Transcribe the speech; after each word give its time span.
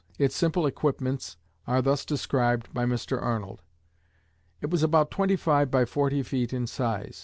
Its 0.17 0.35
simple 0.35 0.65
equipments 0.65 1.37
are 1.67 1.79
thus 1.79 2.03
described 2.03 2.73
by 2.73 2.85
Mr. 2.85 3.21
Arnold: 3.21 3.61
"It 4.59 4.71
was 4.71 4.81
about 4.81 5.11
twenty 5.11 5.35
five 5.35 5.69
by 5.69 5.85
forty 5.85 6.23
feet 6.23 6.51
in 6.53 6.65
size. 6.65 7.19